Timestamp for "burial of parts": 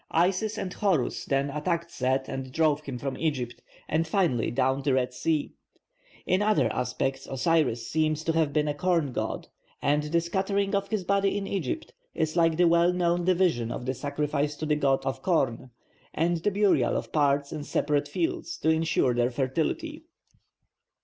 16.49-17.51